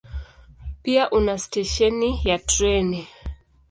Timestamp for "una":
1.19-1.35